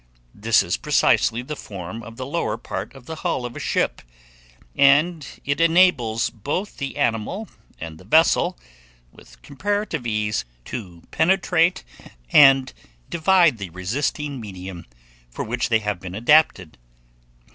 [0.33, 4.01] This is precisely the form of the lower part of the hull of a ship;
[4.75, 7.47] and it enables both the animal
[7.79, 8.57] and the vessel,
[9.11, 11.83] with comparative ease, to penetrate
[12.31, 12.73] and
[13.11, 14.87] divide the resisting medium
[15.29, 16.79] for which they have been adapted.